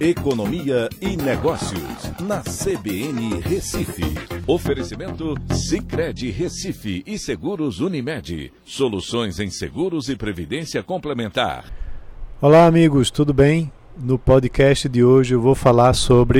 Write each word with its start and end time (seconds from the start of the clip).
Economia 0.00 0.88
e 0.98 1.14
Negócios, 1.14 2.10
na 2.22 2.40
CBN 2.40 3.38
Recife. 3.42 4.02
Oferecimento 4.46 5.34
Cicred 5.52 6.30
Recife 6.30 7.02
e 7.06 7.18
Seguros 7.18 7.80
Unimed. 7.80 8.50
Soluções 8.64 9.38
em 9.38 9.50
seguros 9.50 10.08
e 10.08 10.16
previdência 10.16 10.82
complementar. 10.82 11.66
Olá, 12.40 12.64
amigos, 12.64 13.10
tudo 13.10 13.34
bem? 13.34 13.70
No 13.94 14.18
podcast 14.18 14.88
de 14.88 15.04
hoje 15.04 15.34
eu 15.34 15.40
vou 15.42 15.54
falar 15.54 15.92
sobre 15.92 16.38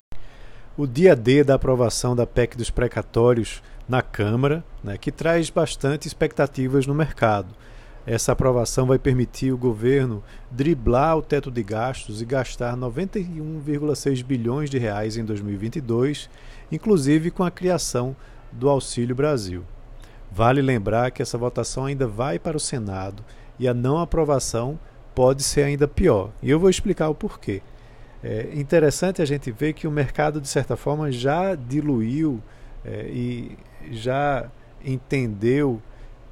o 0.75 0.87
dia 0.87 1.15
D 1.15 1.43
da 1.43 1.53
aprovação 1.53 2.15
da 2.15 2.25
PEC 2.25 2.57
dos 2.57 2.71
precatórios 2.71 3.61
na 3.87 4.01
Câmara, 4.01 4.65
né, 4.83 4.97
que 4.97 5.11
traz 5.11 5.51
bastante 5.51 6.07
expectativas 6.07 6.87
no 6.87 6.95
mercado. 6.95 7.49
Essa 8.05 8.31
aprovação 8.31 8.87
vai 8.87 8.97
permitir 8.97 9.51
o 9.51 9.57
governo 9.57 10.23
driblar 10.49 11.17
o 11.17 11.21
teto 11.21 11.51
de 11.51 11.61
gastos 11.61 12.21
e 12.21 12.25
gastar 12.25 12.75
91,6 12.75 14.23
bilhões 14.23 14.69
de 14.69 14.79
reais 14.79 15.17
em 15.17 15.23
2022, 15.23 16.29
inclusive 16.71 17.29
com 17.29 17.43
a 17.43 17.51
criação 17.51 18.15
do 18.51 18.69
Auxílio 18.69 19.15
Brasil. 19.15 19.63
Vale 20.31 20.61
lembrar 20.61 21.11
que 21.11 21.21
essa 21.21 21.37
votação 21.37 21.85
ainda 21.85 22.07
vai 22.07 22.39
para 22.39 22.57
o 22.57 22.59
Senado 22.59 23.23
e 23.59 23.67
a 23.67 23.73
não 23.73 23.99
aprovação 23.99 24.79
pode 25.13 25.43
ser 25.43 25.63
ainda 25.63 25.87
pior. 25.87 26.31
E 26.41 26.49
eu 26.49 26.59
vou 26.59 26.69
explicar 26.69 27.09
o 27.09 27.15
porquê. 27.15 27.61
É 28.23 28.49
interessante 28.53 29.21
a 29.21 29.25
gente 29.25 29.51
ver 29.51 29.73
que 29.73 29.87
o 29.87 29.91
mercado, 29.91 30.39
de 30.39 30.47
certa 30.47 30.75
forma, 30.75 31.11
já 31.11 31.53
diluiu 31.53 32.41
é, 32.83 33.07
e 33.09 33.57
já 33.91 34.49
entendeu 34.83 35.81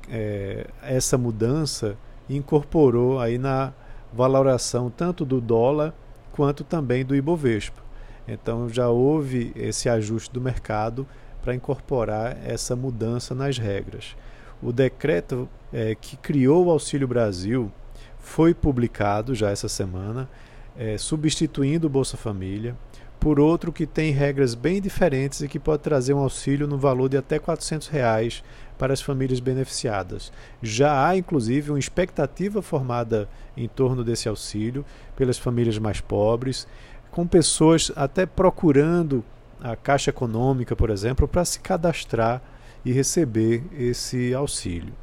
é, 0.10 0.68
essa 0.82 1.18
mudança 1.18 1.98
incorporou 2.30 3.20
aí 3.20 3.38
na 3.38 3.74
valoração 4.14 4.90
tanto 4.90 5.26
do 5.26 5.40
dólar 5.40 5.94
quanto 6.32 6.64
também 6.64 7.06
do 7.06 7.16
Ibovespa. 7.16 7.82
Então 8.28 8.70
já 8.70 8.90
houve 8.90 9.52
esse 9.56 9.90
ajuste 9.90 10.32
do 10.32 10.42
mercado 10.42 11.08
para 11.42 11.56
incorporar 11.56 12.38
essa 12.46 12.76
mudança 12.76 13.34
nas 13.34 13.58
regras. 13.58 14.16
O 14.62 14.72
decreto 14.72 15.50
é, 15.72 15.96
que 15.96 16.18
criou 16.18 16.66
o 16.66 16.70
Auxílio 16.70 17.08
Brasil 17.08 17.72
foi 18.20 18.54
publicado 18.54 19.34
já 19.34 19.50
essa 19.50 19.70
semana, 19.70 20.30
é, 20.78 20.98
substituindo 20.98 21.88
o 21.88 21.90
Bolsa 21.90 22.18
Família 22.18 22.76
por 23.20 23.40
outro 23.40 23.74
que 23.74 23.86
tem 23.86 24.12
regras 24.12 24.56
bem 24.56 24.82
diferentes 24.82 25.42
e 25.42 25.48
que 25.48 25.60
pode 25.60 25.84
trazer 25.84 26.14
um 26.14 26.20
auxílio 26.20 26.68
no 26.68 26.78
valor 26.78 27.10
de 27.10 27.18
até 27.18 27.38
400 27.38 27.88
reais 27.88 28.44
para 28.78 28.94
as 28.94 29.02
famílias 29.02 29.42
beneficiadas. 29.42 30.32
Já 30.64 31.08
há, 31.08 31.18
inclusive, 31.18 31.72
uma 31.72 31.80
expectativa 31.80 32.62
formada 32.62 33.28
em 33.58 33.68
torno 33.68 34.04
desse 34.04 34.30
auxílio 34.30 34.86
pelas 35.18 35.38
famílias 35.38 35.78
mais 35.78 36.00
pobres, 36.00 36.66
com 37.12 37.28
pessoas 37.28 37.92
até 37.96 38.26
procurando 38.26 39.24
a 39.62 39.76
Caixa 39.76 40.12
Econômica, 40.12 40.76
por 40.76 40.90
exemplo, 40.90 41.28
para 41.28 41.44
se 41.44 41.60
cadastrar 41.60 42.42
e 42.86 42.94
receber 42.94 43.64
esse 43.78 44.34
auxílio. 44.34 44.94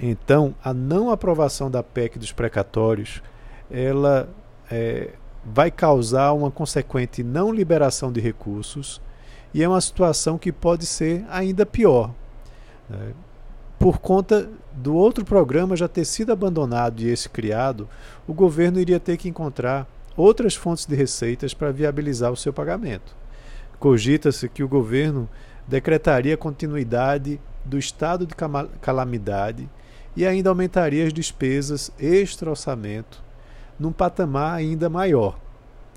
Então, 0.00 0.54
a 0.64 0.72
não 0.72 1.10
aprovação 1.10 1.70
da 1.70 1.82
PEC 1.82 2.18
dos 2.18 2.32
precatórios, 2.32 3.22
ela 3.70 4.28
é, 4.70 5.10
vai 5.46 5.70
causar 5.70 6.32
uma 6.32 6.50
consequente 6.50 7.22
não 7.22 7.52
liberação 7.52 8.10
de 8.10 8.20
recursos 8.20 9.00
e 9.54 9.62
é 9.62 9.68
uma 9.68 9.80
situação 9.80 10.36
que 10.36 10.50
pode 10.50 10.84
ser 10.84 11.24
ainda 11.30 11.64
pior. 11.64 12.12
Né? 12.90 13.12
Por 13.78 13.98
conta 13.98 14.50
do 14.72 14.94
outro 14.94 15.24
programa 15.24 15.76
já 15.76 15.86
ter 15.86 16.04
sido 16.04 16.32
abandonado 16.32 17.00
e 17.00 17.08
esse 17.08 17.28
criado, 17.28 17.88
o 18.26 18.34
governo 18.34 18.80
iria 18.80 18.98
ter 18.98 19.16
que 19.16 19.28
encontrar 19.28 19.86
outras 20.16 20.56
fontes 20.56 20.86
de 20.86 20.96
receitas 20.96 21.54
para 21.54 21.70
viabilizar 21.70 22.32
o 22.32 22.36
seu 22.36 22.52
pagamento. 22.52 23.14
Cogita-se 23.78 24.48
que 24.48 24.64
o 24.64 24.68
governo 24.68 25.28
decretaria 25.68 26.36
continuidade 26.36 27.40
do 27.64 27.78
estado 27.78 28.26
de 28.26 28.34
calamidade 28.80 29.68
e 30.16 30.26
ainda 30.26 30.48
aumentaria 30.48 31.06
as 31.06 31.12
despesas 31.12 31.92
extra-orçamento 31.98 33.25
num 33.78 33.92
patamar 33.92 34.54
ainda 34.54 34.88
maior, 34.88 35.38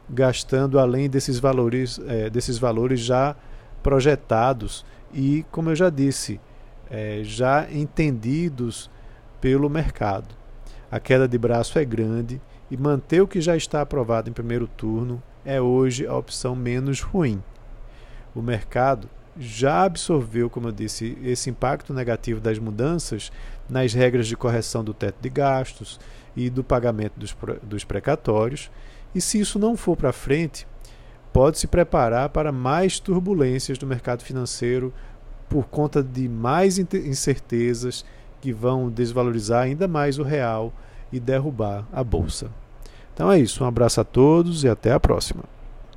gastando 0.10 0.80
além 0.80 1.10
desses 1.10 1.40
valores, 1.40 2.00
é, 2.08 2.30
desses 2.30 2.58
valores 2.58 3.00
já 3.00 3.36
projetados 3.82 4.86
e, 5.14 5.46
como 5.52 5.70
eu 5.70 5.76
já 5.76 5.90
disse, 5.90 6.40
é, 6.90 7.22
já 7.24 7.68
entendidos 7.72 8.90
pelo 9.40 9.70
mercado. 9.70 10.36
A 10.92 11.00
queda 11.00 11.28
de 11.28 11.38
braço 11.38 11.78
é 11.78 11.86
grande 11.86 12.42
e 12.70 12.78
manter 12.78 13.22
o 13.22 13.28
que 13.28 13.40
já 13.40 13.56
está 13.56 13.82
aprovado 13.82 14.30
em 14.30 14.34
primeiro 14.34 14.68
turno 14.68 15.22
é 15.46 15.62
hoje 15.62 16.06
a 16.06 16.16
opção 16.16 16.56
menos 16.56 17.02
ruim. 17.02 17.42
O 18.36 18.42
mercado 18.42 19.10
já 19.40 19.84
absorveu, 19.84 20.50
como 20.50 20.68
eu 20.68 20.72
disse, 20.72 21.18
esse 21.24 21.50
impacto 21.50 21.94
negativo 21.94 22.42
das 22.42 22.60
mudanças 22.60 23.32
nas 23.70 23.94
regras 23.94 24.28
de 24.28 24.36
correção 24.36 24.84
do 24.84 24.94
teto 24.94 25.16
de 25.22 25.30
gastos 25.30 26.00
e 26.36 26.50
do 26.50 26.64
pagamento 26.64 27.14
dos, 27.18 27.36
dos 27.64 27.84
precatórios, 27.84 28.70
e 29.16 29.22
se 29.22 29.40
isso 29.40 29.58
não 29.58 29.78
for 29.78 29.96
para 29.96 30.12
frente, 30.12 30.68
pode 31.32 31.58
se 31.58 31.68
preparar 31.68 32.30
para 32.30 32.52
mais 32.52 33.00
turbulências 33.00 33.78
do 33.78 33.88
mercado 33.88 34.24
financeiro 34.24 34.94
por 35.48 35.68
conta 35.68 36.04
de 36.04 36.28
mais 36.28 36.78
incertezas 36.78 38.06
que 38.42 38.54
vão 38.54 38.90
desvalorizar 38.90 39.64
ainda 39.64 39.88
mais 39.88 40.20
o 40.20 40.24
real 40.24 40.74
e 41.12 41.20
derrubar 41.20 41.88
a 41.92 42.04
bolsa. 42.04 42.52
Então 43.14 43.32
é 43.32 43.40
isso, 43.40 43.64
um 43.64 43.68
abraço 43.68 44.00
a 44.00 44.04
todos 44.04 44.64
e 44.64 44.70
até 44.70 44.92
a 44.92 45.00
próxima. 45.00 45.44